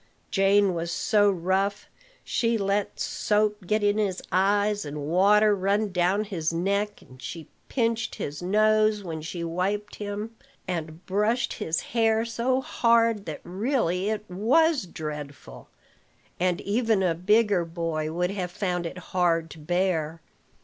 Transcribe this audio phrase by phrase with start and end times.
[0.31, 1.87] Jane was so rough.
[2.23, 7.49] She let soap get in his eyes, and water run down his neck, and she
[7.69, 10.35] pinched his nose when she wiped him,
[10.67, 15.69] and brushed his hair so hard that really it was dreadful;
[16.39, 20.19] and even a bigger boy would have found it hard to bear.